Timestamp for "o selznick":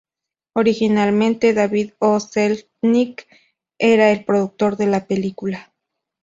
1.99-3.27